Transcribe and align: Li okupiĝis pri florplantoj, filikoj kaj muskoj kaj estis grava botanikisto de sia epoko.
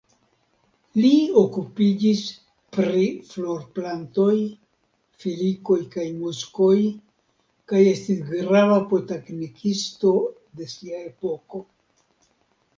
Li 1.01 1.09
okupiĝis 1.41 2.21
pri 2.77 3.03
florplantoj, 3.33 4.33
filikoj 5.25 5.77
kaj 5.97 6.07
muskoj 6.23 6.79
kaj 7.73 7.83
estis 7.91 8.25
grava 8.31 8.79
botanikisto 8.95 10.15
de 10.61 10.71
sia 10.77 11.05
epoko. 11.13 11.63